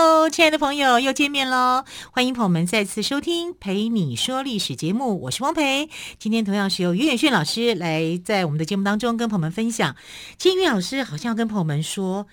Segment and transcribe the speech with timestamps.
[0.00, 1.84] Hello，亲爱的朋友，又见面喽！
[2.12, 5.90] 欢迎朋友们再次收听《陪你说历史》节目，我是汪培。
[6.20, 9.96] 今天同样是由于远炫老师来在我们的节目当中跟朋友们分享。
[10.36, 12.28] 今天于老师好像要跟朋友们说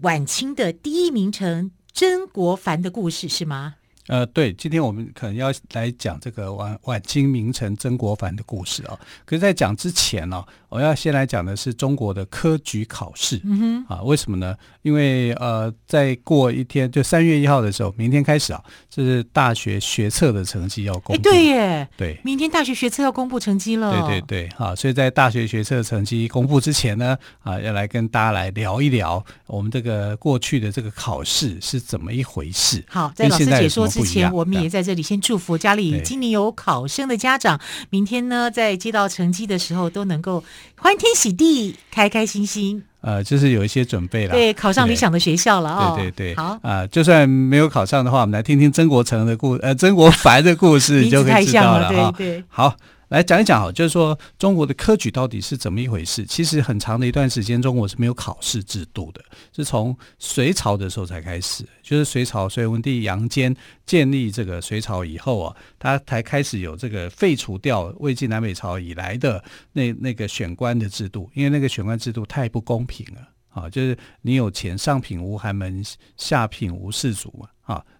[0.00, 3.76] 晚清的第一名臣曾国藩的故事，是吗？
[4.08, 8.98] 呃，对，今天我们可能要来讲这个晚晚清名臣曾国藩的故事哦。
[9.24, 13.40] 可是，在讲之前呢、哦，我要先来讲的是中国的科举考试。
[13.44, 14.54] 嗯哼，啊，为什么呢？
[14.82, 21.22] 因为呃，再过一天，就三月一号的时候，明天开始啊，这是大学学测的成绩要公布。
[21.22, 23.90] 对耶，对，明天大学学测要公布成绩了。
[24.08, 32.84] 对对对，好、啊，所以在大学学测成绩公布之前呢，啊，要来跟大家来聊一聊我们这个过去的这个考试是怎么一回事。
[32.88, 40.42] 好，在老师解说之前，我们也在这里先祝福家里今年有考生的家长，明天呢在接到成绩的时候都能够
[40.76, 42.82] 欢天喜地、开开心心。
[43.00, 45.94] 呃，就是有一些准备了，对，考上理想的学校了啊、哦！
[45.96, 52.12] 对对对，好啊、呃，就算没有考上的话，我们来听听曾国成的故，呃，曾国藩的故事， 你就可以知道了哈。
[52.16, 52.74] 对对，好。
[53.08, 56.24] 来讲一讲哈，就是说中国的科举到底是怎么一回事？
[56.24, 61.64] 其实很长的一段时间，中国是没有考试制度的，是从隋朝的时候才开始。
[61.82, 73.70] 就是隋朝隋文帝杨坚建立这个隋朝以后啊，他才开始有这个废除掉魏晋南北朝以来的那那个选官的制度，因为那个选官制度太不公平了啊！
[73.70, 75.80] 就是你有钱，上品无寒门，
[76.16, 77.48] 下品无士族嘛。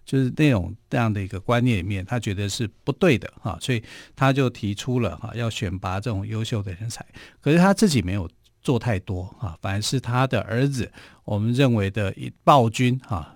[0.07, 3.83] 就是那种这样的一个观念里面，他觉得是不对的哈，所以
[4.15, 7.05] 他就提出了哈，要选拔这种优秀的人才。
[7.41, 8.29] 可是他自己没有
[8.61, 10.89] 做太多哈，反而是他的儿子，
[11.25, 13.35] 我们认为的一暴君哈，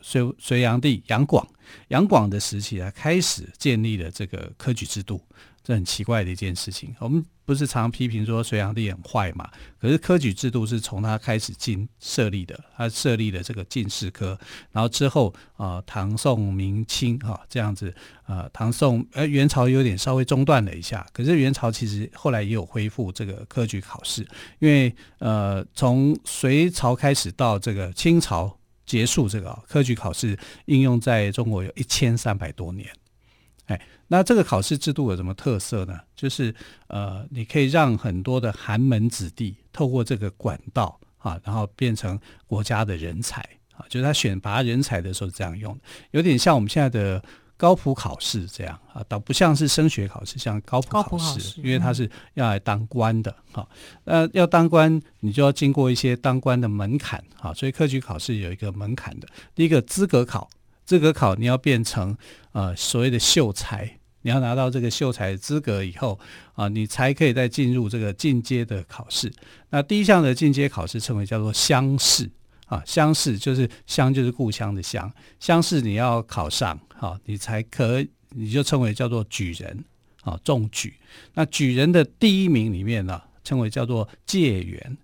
[0.00, 1.44] 隋隋炀帝杨广，
[1.88, 5.20] 杨广的时期啊，开始建立了这个科举制度。
[5.64, 6.94] 这很奇怪的一件事情。
[7.00, 9.48] 我们不是常批评说隋炀帝很坏嘛？
[9.80, 14.36] 可是科举制度是从他开始进设立的，他设立了这个进士科，
[14.72, 17.94] 然后之后啊、呃，唐宋明清哈、这样子、
[18.26, 24.26] 呃，唐宋呃元朝有点稍微中断了一下，可是元朝其实后来也有恢复这个科举考试，
[24.58, 32.88] 因为呃从隋朝开始到这个清朝结束，这个科举考试应用在中国有一千三百多年。
[33.66, 35.98] 哎，那这个考试制度有什么特色呢？
[36.14, 36.54] 就是
[36.86, 43.40] 呃，你可以让很多的寒门子弟透过这个管道啊，然后变成国家的人才
[43.74, 43.84] 啊。
[43.88, 45.76] 就是他选拔人才的时候这样用，
[46.12, 47.20] 有点像我们现在的
[47.56, 53.68] 高普考试这样啊，倒不像是升学考试，像高普考试，因为他是要来当官的哈。
[54.04, 57.52] 那、啊、要当官，你就要经过一些当官的门槛啊。
[57.52, 60.48] 所以科举考试有一个门槛的，第一个资格考。
[60.84, 62.16] 资格考，你要变成
[62.56, 66.18] 呃所谓的秀才，你要拿到这个秀才资格以后
[66.54, 69.30] 啊，你才可以再进入这个进阶的考试。
[69.68, 72.30] 那第一项的进阶考试称为叫做乡试
[72.64, 79.84] 啊，乡试就是乡就是故乡的乡，乡试你要考上啊，你才可，你就称为叫做举人
[80.22, 80.94] 啊，中举。
[81.34, 84.96] 那举人的第一名里面呢，称为叫做解元。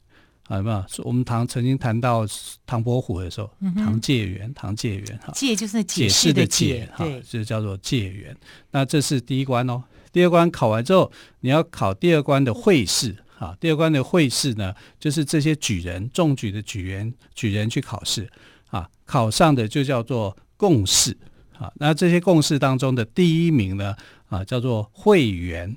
[0.52, 0.84] 啊，有没有？
[0.98, 2.26] 我们唐曾经谈到
[2.66, 8.36] 唐伯虎的时候，嗯、唐解元，唐解元哈，解就是解释的解哈，就叫做解元。
[8.70, 9.82] 那这是第一关哦。
[10.12, 11.10] 第二关考完之后，
[11.40, 13.56] 你要考第二关的会试啊。
[13.58, 18.30] 第二关的会试呢，就是这些举人中举的举人举人去考试
[18.68, 21.16] 啊，考上的就叫做贡士
[21.56, 21.72] 啊。
[21.76, 23.96] 那这些贡士当中的第一名呢
[24.28, 25.74] 啊，叫做会员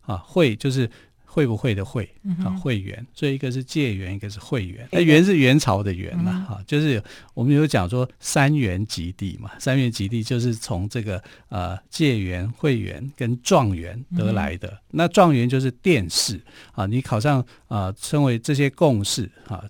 [0.00, 0.90] 啊，会就是。
[1.38, 2.02] 会不会的会
[2.44, 4.88] 啊，会员，所以一个是借元，一个是会员。
[4.90, 7.00] 那元是元朝的元嘛，哈、嗯，就是
[7.32, 14.66] 我们有讲说三元及第嘛，三元及第就是从这个呃借元、会员跟状元得来的。
[14.66, 16.40] 嗯、那状元就是殿试
[16.72, 19.62] 啊，你考上啊，称为这些贡士啊，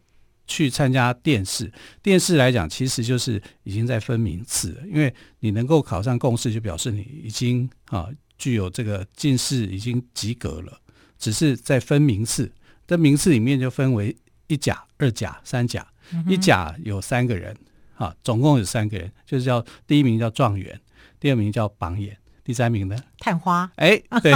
[0.47, 1.71] 去参加殿试。
[2.03, 10.81] 殿试来讲，其实就是已经在分名次了，因为你能够考上贡试，就表示你已经啊具有这个进士已经及格了。
[11.19, 12.53] 只是在分名次，
[12.87, 14.17] 这名次里面就分为
[14.47, 15.87] 一甲、二甲、三甲。
[16.11, 17.55] 嗯、一甲有三个人，
[17.95, 20.81] 啊，总共有三个人，就是叫第一名叫状元，
[21.21, 22.97] 第二名叫榜眼，第三名呢？
[23.19, 23.71] 探花。
[23.77, 24.33] 哎，对，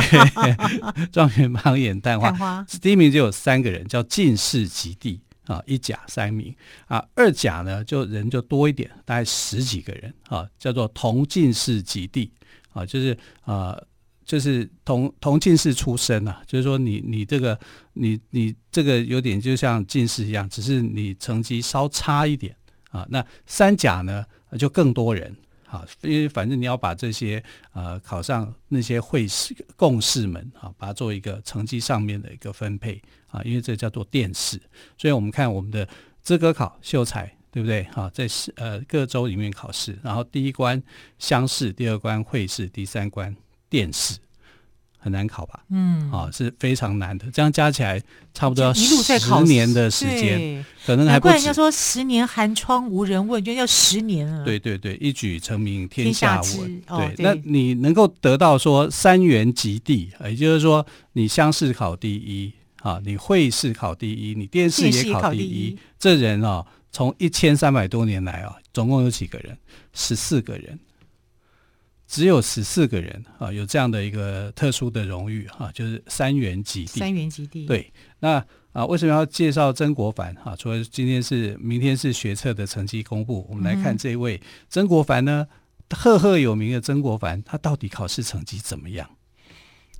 [1.11, 2.29] 状元、榜眼、探花。
[2.31, 2.67] 探花。
[2.83, 6.55] 第一名就有三个人，叫进士及第啊，一甲三名
[6.89, 12.31] 啊，二甲呢就人就多一点，大概十几个人啊，叫做同进士及第
[12.75, 13.81] 啊，就是啊。
[14.25, 17.59] 就是同同进士出身啊，就是说你你这个
[17.95, 22.55] 你你这个有点就像进士一样，只是你成绩稍差一点
[22.91, 23.07] 啊。
[23.11, 24.25] 那三甲呢
[24.59, 25.37] 就更多人
[25.67, 27.43] 啊，因为反正你要把这些
[27.73, 34.61] 呃考上那些会试贡士们啊，把它做一个成绩上面的一个分配啊，因为这叫做殿试。
[34.99, 35.89] 所以我们看我们的
[36.23, 37.33] 资格考秀才。
[37.53, 37.87] 对不对？
[37.93, 38.27] 好，在
[38.57, 40.83] 呃各州里面考试，然后第一关
[41.19, 43.37] 乡试，第二关会试，第三关
[43.73, 44.19] 殿试，
[44.99, 45.65] 很难考吧？
[45.71, 47.31] 嗯，啊，是非常难的。
[47.33, 47.99] 这样加起来
[48.35, 48.85] 差不多要十
[49.45, 51.33] 年的时间，可能还不止。
[51.33, 54.45] 难怪人家说十年寒窗无人问，就要十年了。
[54.45, 56.81] 对对对，一举成名天下闻。
[56.83, 62.53] 对，哦、对，那你能够得到说三元及第，也就是说你乡试考第一，
[62.83, 66.63] 啊，你会试考第一，你电视也考第一，第一这人啊。
[66.95, 69.57] 从一千三百多年来啊，总共有几个人？
[69.95, 70.79] 十四个人，
[72.13, 77.01] 只有十四个人啊，有这样的一个特殊的荣誉哈，就是三元及第。
[77.01, 77.65] 三元及第。
[77.65, 78.33] 对，那
[78.73, 80.55] 啊，为什么要介绍曾国藩哈？
[80.55, 84.39] 除了今天是、明天是学测的成绩公布，我们来看这一位
[84.69, 85.49] 曾国藩呢，
[85.89, 89.09] 赫赫有名的曾国藩，他到底考试成绩怎么样？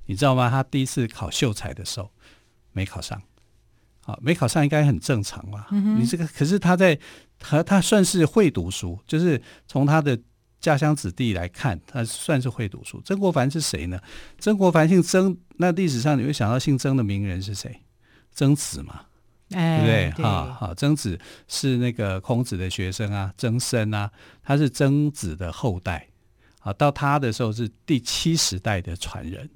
[0.05, 0.51] 你知道吗？
[0.51, 2.11] 他第一次考秀才的时候
[2.73, 3.19] 没考上。
[4.01, 5.69] 啊，没考上应该很正常吧？
[5.71, 6.99] 嗯、你这个可是他在
[7.41, 10.19] 和他算是会读书，就是从他的
[10.63, 13.01] 家乡子弟来看，他算是会读书。
[13.03, 13.99] 曾国藩是谁呢？
[14.39, 17.81] 曾国藩姓曾，那历史上你会想到姓曾的名人是谁？
[18.31, 19.01] 曾子嘛，
[19.51, 20.13] 哎、对不对？
[20.15, 21.19] 对啊，好，曾子
[21.49, 24.09] 是那个孔子的学生啊，曾参啊，
[24.41, 26.07] 他是曾子的后代
[26.61, 26.71] 啊。
[26.71, 29.49] 到他的时候是第七十代的传人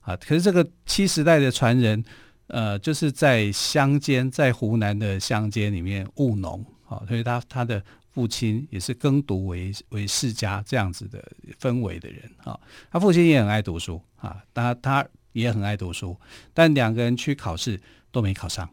[0.00, 0.16] 啊。
[0.16, 2.04] 可是这个七十代的传人。
[2.50, 7.84] 呃，就是在乡间，在湖南的乡间里面务农，啊，所以他他的
[8.18, 11.24] 父亲也是耕读为为世家这样子的
[11.60, 12.58] 氛围的人啊。
[12.90, 16.18] 他父亲也很爱读书啊，他他也很爱读书，
[16.52, 17.80] 但两个人去考试
[18.10, 18.68] 都没考上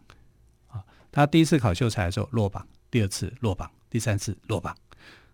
[0.69, 0.81] 啊。
[1.11, 4.75] 他第一次考秀才的时候落榜，第二次落榜，第三次落榜，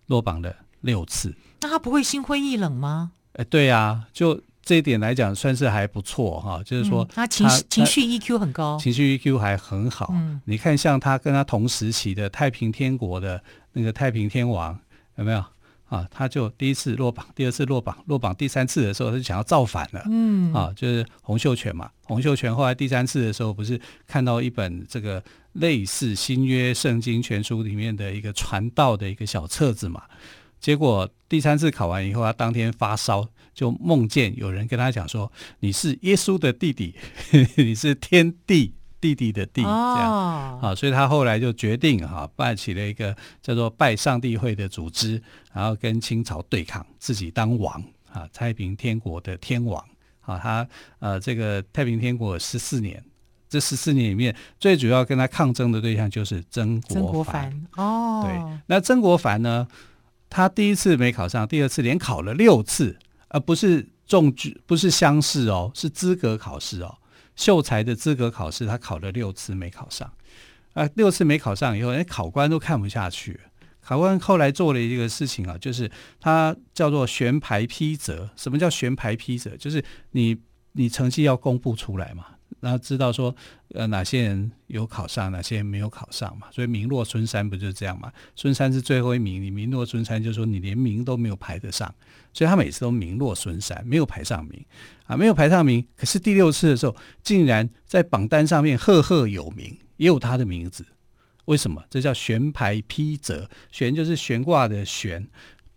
[0.08, 1.34] 落榜了六次。
[1.62, 3.14] 那他不会心灰意冷吗？
[3.36, 4.44] 哎，对呀、啊，就。
[4.64, 10.10] 这一点来讲，算是还不错哈，就是说、嗯、他情绪情绪 EQ 很高，情绪 EQ 还很好。
[10.14, 14.78] 嗯，你看，像他跟他同时期的太平天国的那个太平天王
[15.16, 15.44] 有没有
[15.86, 16.08] 啊？
[16.12, 20.04] 他就第一次落榜，第二次落榜，落榜第三次的时候，他就想要造反了。
[20.10, 21.90] 嗯，啊，就是洪秀全嘛。
[22.04, 25.24] 洪秀全后来第三次的时候，不是看到一本这个
[25.54, 30.04] 类似新约圣经全书里面的一个传道的一个小册子嘛？
[30.60, 33.28] 结果第三次考完以后，他当天发烧。
[33.54, 35.30] 就梦见有人跟他讲说
[35.60, 36.96] ：“你是耶稣的弟弟，
[37.58, 45.22] 你是天帝弟弟的弟，这样啊。”所以他后来就决定哈，办起了一个叫做拜上帝会的组织，
[45.52, 47.84] 然后跟清朝对抗，自己当王
[48.14, 49.84] 啊，太平天国的天王
[50.22, 50.38] 啊。
[50.38, 50.68] 他
[51.00, 53.04] 呃，这个太平天国十四年，
[53.50, 56.96] 这十四年里面最主要跟他抗争的对象就是曾国藩。
[56.96, 59.68] 曾国藩哦，对，那曾国藩呢，
[60.30, 62.98] 他第一次没考上，第二次连考了六次。
[63.34, 66.94] 而不是中举，不是乡试哦，是资格考试哦。
[67.42, 70.14] 秀才的资格考试，他考了六次没考上，
[70.74, 73.40] 啊、六次没考上以后，连考官都看不下去。
[73.80, 78.30] 考官后来做了一个事情啊，就是他叫做悬牌批择。
[78.36, 79.58] 什么叫悬牌批择？
[79.58, 80.38] 就是你
[80.74, 82.28] 你成绩要公布出来嘛。
[82.60, 83.36] 然后知道说，
[83.74, 86.46] 呃，哪些人有考上，哪些人没有考上嘛？
[86.52, 88.12] 所以名落孙山不就是这样嘛？
[88.36, 91.92] 孙山是最后一名，你名落孙山，就是说你连名都没有排得上，
[92.34, 94.66] 所以他每次都名落孙山，没有排上名
[95.06, 95.86] 啊，没有排上名。
[95.96, 100.86] 可是第六次的时候，竟然在榜单上面赫赫有名，也有他的名字。
[101.46, 101.84] 为什么？
[101.90, 105.28] 这叫悬牌批择，悬就是悬挂的悬。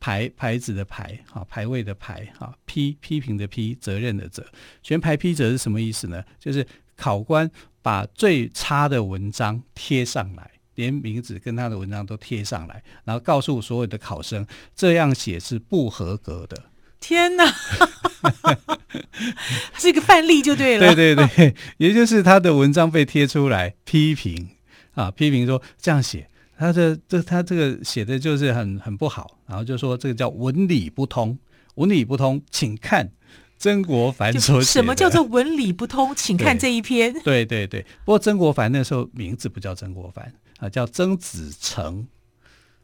[0.00, 4.46] 牌牌子的牌，哈，牌位的牌，哈，批批评的批，责任的责，
[4.82, 6.22] 悬牌批责是什么意思呢？
[6.38, 16.64] 就是考官把最差的文章贴上来，连名字跟他的文章都贴上来，然后告诉所有的考生，这样写是不合格的。
[17.00, 17.44] 天哪，
[19.76, 20.94] 是一个范例就对了。
[20.94, 24.48] 对对对，也就是他的文章被贴出来批评
[24.94, 26.28] 啊，批评说这样写。
[26.56, 31.36] 他的这他这个写的就是很很不好，然后就说这个叫文理不通，
[31.74, 33.10] 文理不通，请看
[33.58, 34.80] 曾国藩所写。
[34.80, 36.14] 什么叫做文理不通？
[36.14, 37.12] 请看这一篇。
[37.22, 42.06] 对对对，不过曾国藩那时候名字不叫曾国藩啊，叫曾子成。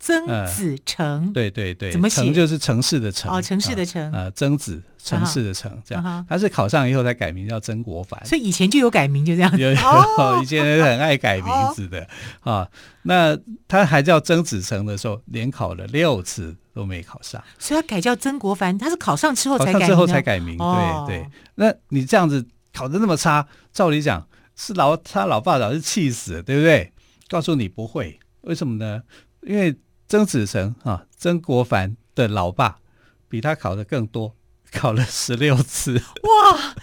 [0.02, 2.22] 曾子成、呃，对对对，怎么写？
[2.22, 6.26] 成就是城市的城，哦，城市的城，呃，曾子，城市的城，这样。
[6.26, 9.58] 他是考上以后才改名叫曾国藩，所以以前就有改名，就这样。
[9.58, 12.08] 有，有，以前很爱改名字的
[12.40, 12.66] 啊。
[13.02, 20.56] 那他还叫曾子成的时候，连考了六次都没考上，所以他改叫曾国藩，他是考上之后才改名，之后才改名。
[20.58, 26.90] 哦、对对，那你这样子考的那么差，照理讲是老他老爸早是气死了，对不对？
[27.30, 29.04] 告诉你不会，为什么呢？
[29.42, 29.76] 因为
[30.08, 32.80] 曾子成啊，曾国藩的老爸
[33.28, 34.34] 比他考的更多。
[34.72, 36.74] 考了十六次哇！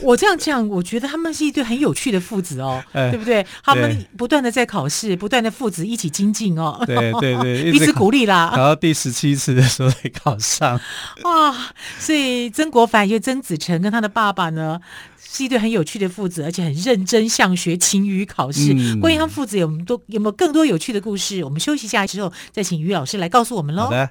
[0.00, 3.44] 我这样讲，我觉得他们是一对很有趣的父子哦，欸、 对不对？
[3.62, 8.50] 他们不断的在考试，不断的父子一起精进哦，对对对，彼此 鼓励啦。
[8.50, 10.80] 考到第十七次的时候才考上
[11.24, 11.54] 哇！
[11.98, 14.80] 所以曾国藩就曾子成跟他的爸爸呢，
[15.22, 18.72] 是一对很有趣的父子，而且很认真向学，勤于考试。
[18.74, 21.44] 嗯、关于他们父子有多有没有更多有趣的故事？
[21.44, 23.84] 我们休息一下之后再请于老师来告诉我们喽。
[23.84, 24.10] 好的。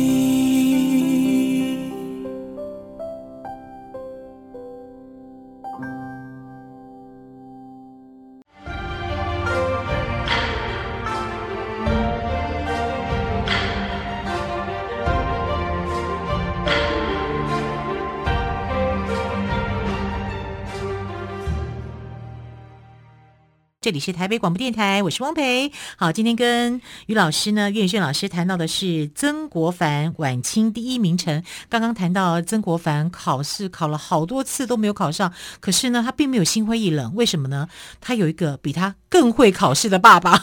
[23.83, 25.71] 这里是台北广播电台，我是汪培。
[25.95, 31.43] 好，今天跟于老师呢，岳远炫老师谈到的是曾国藩晚清第一名臣。
[31.67, 37.15] 刚刚谈到曾国藩考试考了好多次都没有考上，可是呢，他并没有心灰意冷。
[37.15, 37.67] 为什么呢？
[37.99, 40.37] 他有一个比他更会考试的爸爸，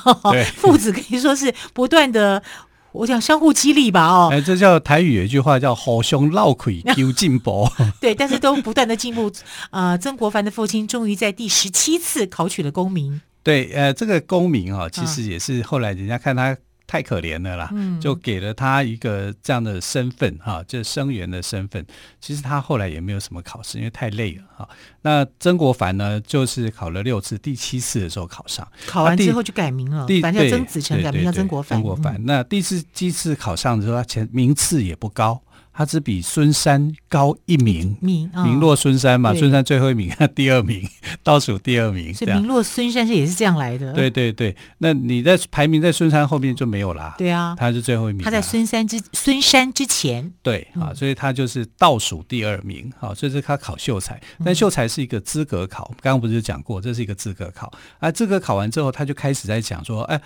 [0.56, 2.42] 父子可以说是不断的，
[2.90, 4.04] 我讲相互激励吧。
[4.08, 7.70] 哦，哎，这叫台语有一句话叫“好熊闹亏，求进步”。
[8.02, 9.30] 对，但是都不断的进步。
[9.70, 13.20] 呃，曾国藩的父亲终于在第十七次考取了功名。
[13.42, 21.84] 对，呃，这个功名啊，其实也是后来人家看他太可怜了啦，嗯、就给了他一个这样的身份哈、啊，就是生员的身份。
[22.20, 24.68] 其实他后来也没有什么考试，因为太累了哈、啊。
[25.02, 31.78] 那曾国藩呢，就是考了六次，第七次的时候考上，考完之后就改名了，第反正叫曾子成，改名叫曾国藩。
[31.78, 35.40] 曾国藩，那第四第一次考上之后，他前名次也不高。
[35.78, 40.82] 他只比孙山高一名，名名落孙山嘛，孙山最后一名， 第二名，
[41.22, 42.12] 倒数第二名。
[42.12, 43.92] 所以名落孙山是也是这样来的。
[43.92, 47.14] 对对对，那你在排名在孙山后面就没有啦。
[47.16, 48.24] 对啊，他是最后一名。
[48.24, 50.32] 他在孙山之孙山之前。
[50.42, 52.92] 对啊，所以他就是倒数第二名。
[52.98, 58.10] 好，所以是他考秀才，但秀才是一个资格考，刚刚不是讲过，这是一个资格考啊。
[58.10, 60.20] 资格考完之后，他就开始在讲说，哎。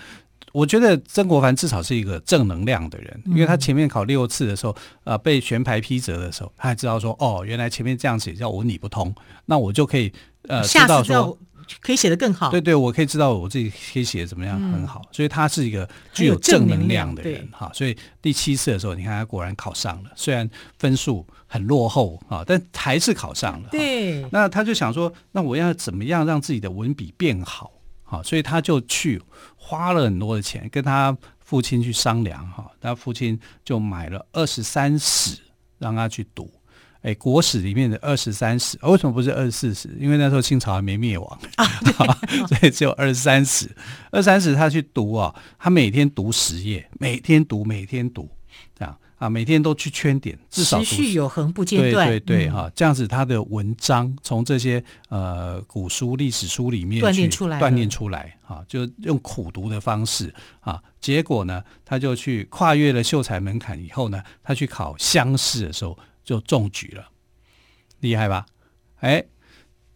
[0.53, 9.13] 我觉得曾国藩至少是一个正能量的人，因为他前面考六次的时候，呃，被全排批折的时候，他还知道说，哦，原来前面这样写叫我理不通，
[9.47, 10.13] 那我就可以
[10.47, 11.35] 呃知道说
[11.81, 12.51] 可以写得更好。
[12.51, 17.71] 对对，我可以知道我自己可以写得怎么样很好，所以他是一个具有正能量的人哈。
[17.73, 23.69] 所以第七次的时候，你看他果然考上了，虽然分数很落后啊，但还是考上了。
[23.71, 27.71] 对，那他就想说，那我要怎么样让自己的文笔变好？
[28.13, 29.19] 好，所以他就去
[29.55, 35.39] 花了很多的钱，跟他父亲去商量哈，他父亲就买了二十三史
[35.79, 36.47] 让他去读。
[37.01, 39.89] 哎，国史里面的二十三史，为什么不是二十四史？
[39.99, 41.65] 因为那时候清朝还没灭亡啊，
[42.47, 43.67] 所以只有二十三史。
[44.11, 48.29] 二十三史他去读啊，他每天读十页，每天读，每天读，
[48.77, 48.95] 这样。
[49.17, 52.07] 啊，每天都去圈点，至少持续有恒不间断。
[52.07, 60.81] 对对对，哈、嗯，这样子他的文章从这些呃古书、历史书里面锻炼出来，锻炼出来，哈，就用苦读的方式啊。
[60.99, 67.07] 结果呢，他就去跨越了秀才门槛以后呢，他去考乡试的时候就中举了，
[67.99, 68.45] 厉害吧？
[68.99, 69.23] 哎，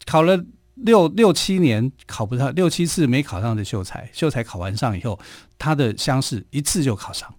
[0.05, 0.41] 考了
[0.75, 5.19] 六六七年考不上，六七次没考上的秀才，秀才考完上以后，
[5.57, 7.33] 他的乡试一次就考上。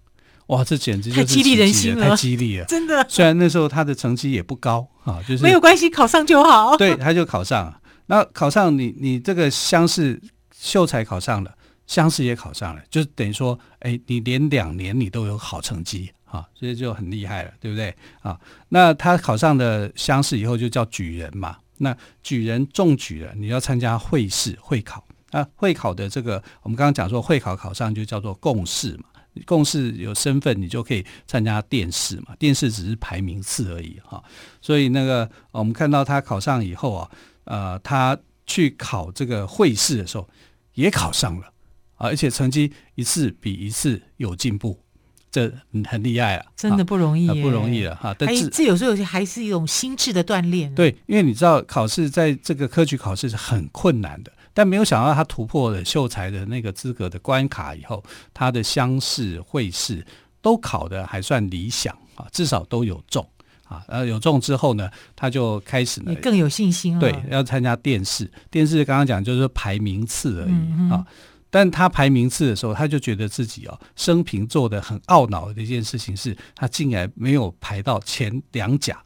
[0.48, 3.06] 哇，这简直就是太激励人心了，太激励了，真的。
[3.08, 6.76] 虽然那时候他的成绩也不高啊，就是 没有关系，考上就好。
[6.76, 7.80] 对，他就考上了。
[8.06, 10.20] 那考上你，你这个乡试
[10.58, 11.54] 秀才考上了，
[11.86, 18.38] 乡试也考上了，就等于说，哎，你连两年你都有好成绩啊，所以就很厉害了，对不对啊？
[18.70, 21.58] 那他考上的乡试以后就叫举人嘛。
[21.76, 25.46] 那举人中举了，你要参加会试会考啊。
[25.54, 29.04] 会考的这个，我们刚刚讲说会考考上就叫做贡士嘛。
[29.46, 32.34] 贡士有身份，你就可以参加殿试嘛。
[32.38, 34.22] 殿试只是排名次而已哈。
[34.60, 37.10] 所以那个我们看到他考上以后啊，
[37.44, 40.28] 呃，他去考这个会试的时候
[40.74, 41.46] 也考上了
[41.96, 44.78] 啊，而且成绩一次比一次有进步。
[45.30, 45.52] 这
[45.84, 48.16] 很厉害了，真的不容易，不容易了哈。
[48.18, 50.74] 但是这有时候还是一种心智的锻炼。
[50.74, 58.02] 对，因为你知道考试在这个科举考试是很困难的，但没有想到他突破了秀才的那个资格的关卡以后，
[58.34, 60.04] 他的乡试、会试
[60.42, 63.24] 都考得还算理想啊，至少都有中
[63.62, 63.84] 啊。
[63.86, 67.00] 然后有中之后呢，他就开始呢更有信心了。
[67.00, 71.06] 对，要参加殿试，殿试刚刚讲就是排名次而已、嗯、啊。
[71.50, 79.00] 但他排名次的时候，他就觉得自己哦，生平做的很懊恼的一件事情是，他竟然没有排到前两甲，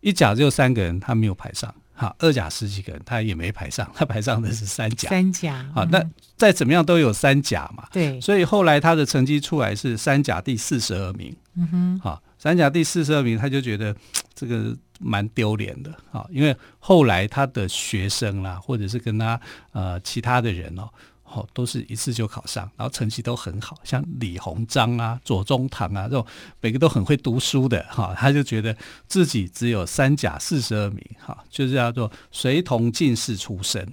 [0.00, 6.04] 一甲只有三个人，他没有排上，哈，二甲十几个人，他也没排上，他排上的是三甲，三甲，好，那
[6.36, 13.96] 再怎么样都有三甲嘛，对，所以后来他的成绩出来是三甲第四十二名，嗯哼，好，三甲第四十二名，他就觉得
[14.34, 19.40] 这个蛮丢脸的，啊，因为后来他的学生啦，或者是跟他
[19.72, 20.88] 呃其他的人哦。
[21.28, 26.24] 哦，都是一次就考上，然后成绩都很好，像李鸿章啊、左宗棠啊这种，
[26.60, 28.74] 每个都很会读书的哈，他就觉得
[29.06, 33.86] 自己只有三甲四十二名哈，就是叫做随同进士出身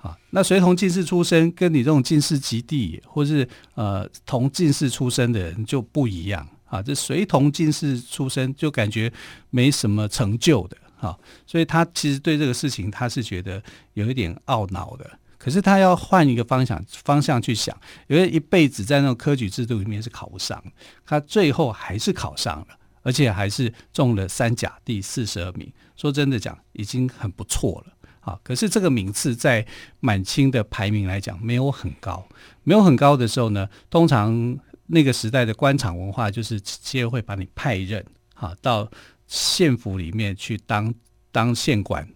[0.00, 0.16] 啊。
[0.30, 6.80] 那随同进士出身，跟你这种进士及第，或是呃同进士出身的人就不一样啊。
[6.80, 9.12] 这随同进士出身，就感觉
[9.50, 13.62] 没什么成就的哈，所以他其实对这个事情，他是觉得
[13.94, 15.18] 有一点懊恼的。
[15.38, 17.76] 可是他要换一个方向方向去想，
[18.08, 20.62] 因为一辈子在那种科举制度里面是考不上，
[21.04, 22.66] 他最后还是考上了，
[23.02, 25.72] 而且还是中了三甲第四十二名。
[25.96, 28.38] 说真的讲，已经很不错了啊。
[28.42, 29.66] 可是这个名次在
[30.00, 32.26] 满清的排名来讲没有很高，
[32.64, 38.90] 没有很高的时候呢，通常那个时代的官场文化就是直接会把你派任啊到
[39.26, 40.94] 县府里面去当
[41.32, 42.06] 当县官，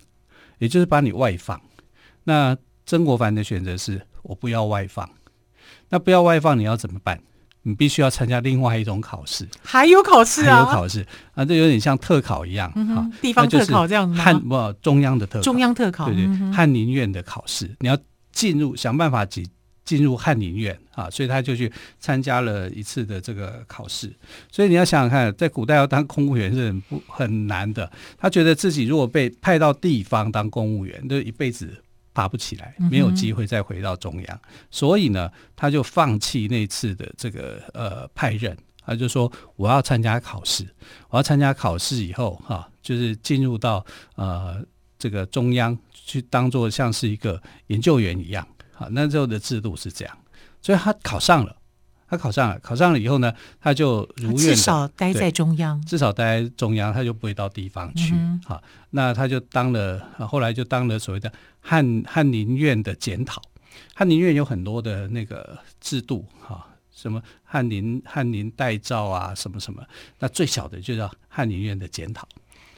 [0.58, 1.60] 也就是把你外放。
[2.24, 2.56] 那
[2.90, 5.08] 曾国藩的选择是我不要外放，
[5.90, 7.20] 那不要外放，你要怎么办？
[7.62, 17.96] 你必须要参加另外一种考试，还有考试啊，还有考试啊，这有点像特考一样啊、嗯，地方特考这样子汉不中央的特考，中央特考，对对，嗯、翰林院的考试，你要
[18.32, 19.46] 进入，想办法进
[19.84, 24.12] 进入翰林院啊，所以他就去参加了一次的这个考试。
[24.50, 27.88] 所以你要想想看，在古代要当公务员是很不很难的。
[28.18, 31.72] 他觉得自己如果被派到地方当公务员，就一辈子。
[32.20, 38.54] 爬不起来，没有机会再回到中央，嗯，所以呢，他就放弃那次的这个呃派任，
[38.84, 40.68] 他就说我要参加考试，
[41.08, 43.82] 我要参加考试以后哈，就是进入到
[44.16, 44.62] 呃
[44.98, 50.18] 这个中央去当做像是一个研究员一样，好，那时候的制度是这样，
[50.60, 51.56] 所以他考上了。
[52.10, 58.12] 他考上了，考上了以后呢，他就如愿至少待在中央，至少待在中央，他就不会到地方去。
[58.44, 63.40] 好、嗯，那他就当了，后来就当了所谓的翰翰林院的检讨。
[63.94, 69.80] 翰林院有很多的那个制度，哈，什么翰林翰林待造啊，什么什么。
[70.18, 72.26] 那最小的就叫翰林院的检讨。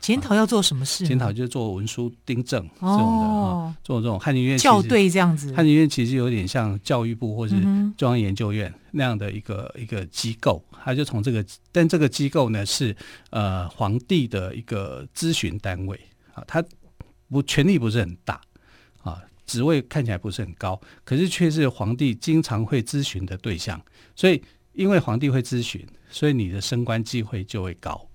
[0.03, 1.07] 检讨要做什么事？
[1.07, 5.55] 检讨就是做文书订正这种的哦，做这种翰林院校对这样子。
[5.55, 7.55] 翰林院其实有点像教育部或是
[7.97, 12.95] 中央研究院那样的一个、嗯、一个机构，他就从这个，但这个机构呢是
[13.31, 15.99] 呃皇帝的一个咨询单位
[16.35, 16.63] 啊，他
[17.31, 18.41] 不权力不是很大
[19.03, 23.81] 啊，职位看起来不是很高，可是却是皇帝经常会咨询的对象，
[24.17, 28.09] 所以因为皇帝会咨询，所以你的升官机会就会高。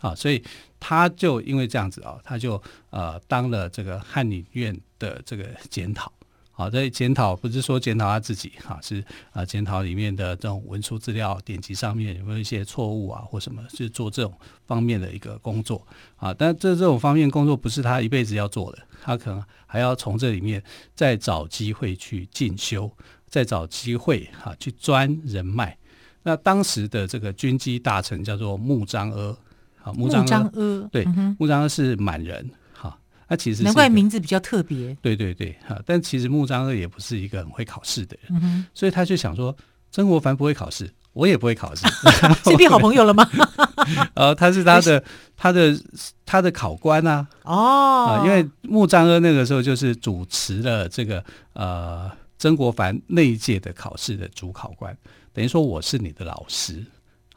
[0.00, 0.42] 啊，所以
[0.80, 2.60] 他就因为这样子啊，他就
[2.90, 6.10] 呃当了这个翰林院的这个检讨。
[6.52, 14.34] 好，这检讨不是说检讨他自己哈，是啊检讨里面的这种文书资料典籍上面有没有一些错误啊或什么，是做这种
[14.66, 15.86] 方面的一个工作
[16.16, 16.34] 啊。
[16.34, 20.62] 但这这种方面工作不是他一辈子要做的，他可能还要从这里面
[20.94, 22.90] 再找机会去进修，
[23.26, 25.74] 再找机会哈去钻人脉。
[26.22, 29.34] 那当时的这个军机大臣叫做穆彰阿。
[29.82, 30.50] 好，穆彰阿，
[30.92, 31.04] 对，
[31.38, 32.96] 穆彰阿是满人，哈，
[33.28, 39.56] 他其实难怪名字比较特别，对对对，哈，但其实穆彰阿也不是一个很会考试的人，嗯，所以他就想说，
[39.90, 41.86] 曾国藩不会考试，我也不会考试，
[42.44, 43.26] 这变好朋友了吗？
[44.14, 45.02] 呃，他是他的
[45.36, 45.80] 他的
[46.26, 54.94] 他的考官啊，哦，因为穆彰阿那个时候就是主持了这个呃曾国藩那一届的考试的主考官，
[55.32, 56.84] 等于说我是你的老师。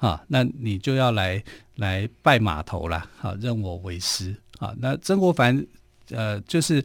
[0.03, 1.41] 啊，那你就要来
[1.77, 4.75] 来拜码头了，好，认我为师啊。
[4.79, 5.65] 那曾国藩，
[6.09, 6.83] 呃，就是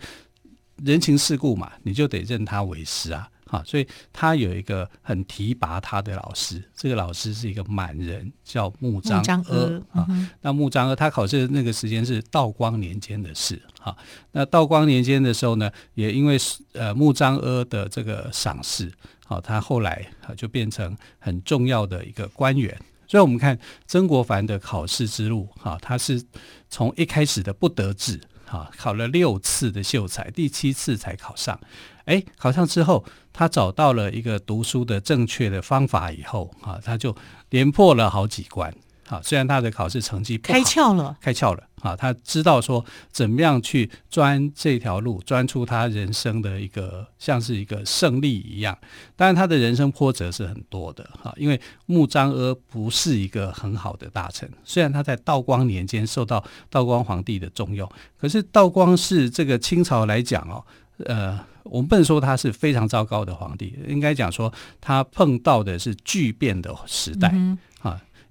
[0.85, 3.28] 人情世故嘛，你就得认他为师啊。
[3.44, 10.07] 好，所以他有一个很提拔他的老师，这个老师是一个满人，叫穆彰阿啊。
[10.42, 13.61] 那穆彰阿他考试的那个时间是道光年间的事。
[13.81, 13.96] 哈，
[14.31, 16.38] 那道光年间的时候呢，也因为
[16.74, 18.92] 呃穆彰阿的这个赏识，
[19.26, 22.78] 好，他后来啊就变成很重要的一个官员。
[23.09, 26.23] 所以我们看曾国藩的考试之路，哈，他是
[26.68, 31.59] 从一开始的不得志，哈，考了六次的秀才，第七次才考上。
[32.05, 37.16] 哎，考上之后，他找到了一个读书的正确的方法以后，哈，他就
[37.51, 38.75] 连破了好几关。
[39.09, 41.97] 好，虽然他的考试成绩开窍了，开窍了啊！
[41.97, 48.77] 他知道说怎么样去钻这条路，钻出他人生的一个像是一个胜利一样。
[49.16, 54.47] 当然，他的人生波折是很多的哈，因为穆彰阿不是一个很好的大臣。
[54.62, 57.90] 虽然他在道光年间受到道光皇帝的重用，
[58.21, 60.62] 可是道光是这个清朝来讲哦，
[61.07, 67.31] 呃，我们不能说他是非常糟糕的皇帝，应该讲说他碰到的是巨变的时代。
[67.33, 67.57] 嗯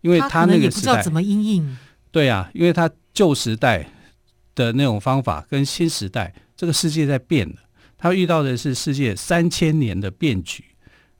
[0.08, 1.78] 因为他那个时代，不知道怎么因应，
[2.12, 3.86] 对呀、啊，因为他旧时代
[4.56, 7.56] 的那种方法跟新时代，这个世界在变了。
[7.98, 10.64] 他遇到的是世界三千年的变局，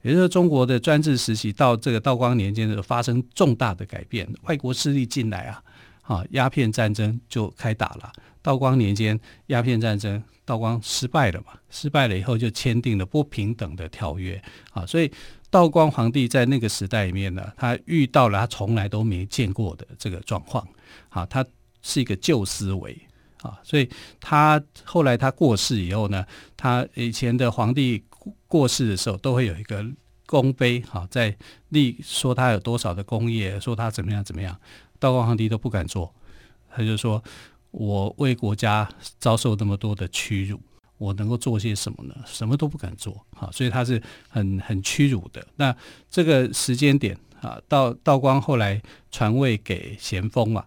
[0.00, 5.62] 也就是说，中国的专制时期到这个道光年间的时候发生重大的改变，外国势力进来啊，
[6.02, 8.10] 啊，鸦片战争就开打了。
[8.42, 14.42] 道光年间，鸦片战争，道光失败了嘛，失败了以后就签订了不平等的条约。
[14.72, 15.10] 啊，所以。
[15.50, 20.62] 道光皇帝在那个时代里面呢，他遇到了他从来都没见过的这个状况，
[21.08, 21.42] 啊，他
[21.80, 22.94] 是一个旧思维。
[23.40, 23.88] 啊，所以
[24.20, 26.22] 他后来他过世以后呢，
[26.54, 28.04] 他以前的皇帝
[28.46, 29.82] 过世的时候都会有一个
[30.26, 31.34] 功碑，哈，在
[31.70, 34.54] 立说他有多少的功业，说他怎么样怎么样，
[34.98, 36.14] 道光皇帝都不敢做，
[36.68, 37.24] 他就说
[37.70, 40.60] 我为国家遭受那么多的屈辱。
[40.96, 42.14] 我能够做些什么呢？
[42.26, 45.46] 什么都不敢做，好，所以他是很很屈辱的。
[45.54, 45.72] 那
[46.10, 50.64] 这个时间点啊，道道光后来传位给咸丰嘛，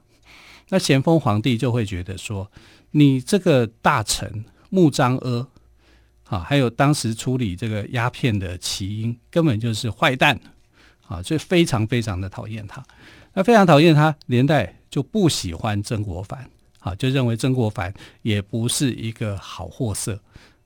[0.69, 2.49] 那咸丰皇帝就会觉得说，
[2.91, 5.49] 你这个大臣穆彰阿，
[6.23, 10.39] 啊，还有当时处理这个鸦片的奇英，根本就是坏蛋，
[11.07, 12.81] 啊，所以非常非常的讨厌他，
[13.33, 16.49] 那非常讨厌他，连带就不喜欢曾国藩。
[16.83, 20.19] 好，就认为曾国藩也不是一个好货色，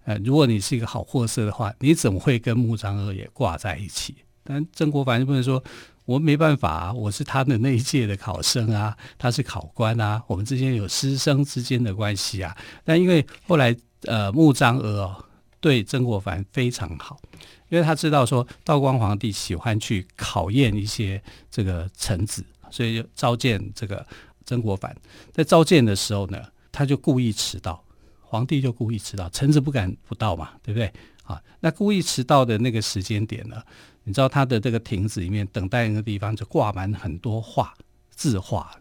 [0.05, 4.15] 呃，如果你是一个好货色的话，你怎么会跟穆彰阿也挂在一起？
[4.41, 5.61] 但曾国藩就不能说，
[6.05, 12.55] 我没办法，我是他的那一届的考生啊，他是考官啊，我们之间有师生之间的关系啊。
[12.85, 15.25] 但因为后来呃，穆彰阿哦
[15.59, 17.19] 对曾国藩非常好，
[17.67, 24.07] 因为他知道说道光皇帝喜欢去考验一些这个臣子，所以就召见这个。
[24.45, 24.95] 曾国藩
[25.31, 27.83] 在召见的时候呢，他就故意迟到，
[28.21, 30.91] 皇帝就故意迟到，臣子不敢不到嘛，对不对？
[31.23, 33.61] 啊，那故意迟到的那个时间点呢，
[34.03, 37.73] 你知道他的这个亭子里面等待那个地方就挂满很多画
[38.11, 38.71] 字画，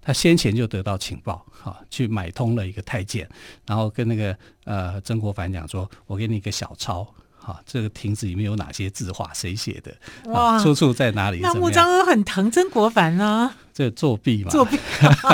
[0.00, 3.28] 他先前就得到情报，哈，去买通了一个太监，
[3.64, 7.06] 然后跟那个呃曾国藩讲说，我给你一个小抄。
[7.48, 9.30] 啊，这个亭子里面有哪些字画？
[9.32, 10.30] 谁写的？
[10.30, 11.38] 哇，出处在哪里？
[11.40, 13.50] 那穆彰阿很疼曾国藩呢？
[13.72, 14.50] 这作弊嘛？
[14.50, 14.76] 作弊，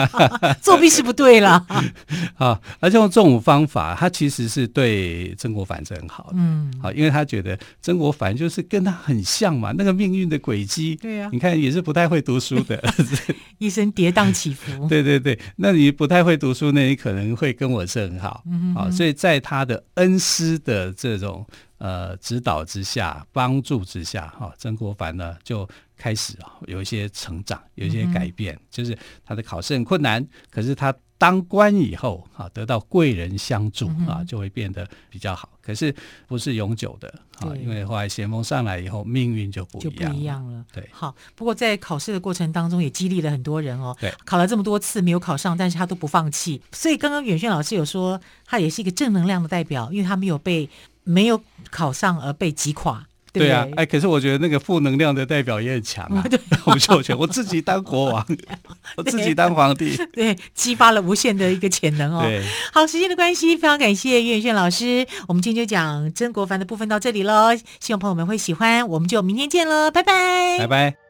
[0.61, 1.67] 作弊是不对了。
[2.37, 6.33] 啊，而且用这种方法，他其实是对曾国藩是很好的。
[6.35, 10.95] 嗯，好，因为他觉得曾国藩就是跟他很像嘛，那个命运的轨迹。
[10.97, 12.81] 对呀，你看也是不太会读书的，
[13.59, 14.87] 一生跌宕起伏。
[14.89, 18.43] 对对对，那你不太会读书，那你可能会跟我是很好。
[18.47, 21.47] 嗯，好，所以在他的恩师的这种。
[21.85, 25.69] 呃，指导之下，帮助之下，哈、哦，曾国藩呢就
[25.99, 28.55] 开始啊有一些成长，有一些改变。
[28.55, 35.51] 嗯、就是他的考试很困难，可是他当官以后啊，得到贵人相助啊，就会变得比较好。
[35.61, 35.95] 可是
[36.27, 37.07] 不是永久的
[37.41, 40.65] 啊，因为后来咸丰上来以后，命运就不一样，就不一样了。
[40.73, 41.15] 对，好。
[41.35, 43.95] 不过在考试的过程当中，也激励了很多人哦。
[44.01, 46.63] 对，考了这么多次没有考上，但是他都不放弃。
[46.73, 50.67] 所以刚刚远炫老师有说，他也是一个正能量的代表，因为他没有被。
[51.05, 51.41] 没有
[51.71, 56.25] 考上而被击垮，对，对啊，哎，可是我觉得那个负能量的代表也很强啊。
[56.63, 58.27] 洪秀全， 我自己当国王，
[58.97, 62.23] 我自己当皇帝， 对，激发了无限的一个潜能哦。
[62.23, 71.04] 对，好，时间的关系，非常感谢岳远炫老师，我们今天就讲曾国藩的部分到这里喽，希望朋友们会喜欢，我们就明天见喽，拜拜，拜拜。